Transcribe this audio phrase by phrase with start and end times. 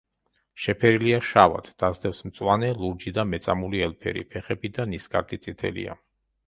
[0.63, 6.01] შეფერილია შავად, დასდევს მწვანე, ლურჯი და მეწამული ელფერი; ფეხები და ნისკარტი წითელია.